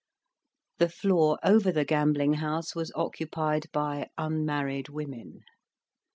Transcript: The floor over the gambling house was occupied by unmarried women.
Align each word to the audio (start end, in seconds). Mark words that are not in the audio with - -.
The 0.79 0.89
floor 0.89 1.37
over 1.43 1.71
the 1.71 1.85
gambling 1.85 2.33
house 2.33 2.73
was 2.73 2.91
occupied 2.95 3.65
by 3.71 4.07
unmarried 4.17 4.89
women. 4.89 5.41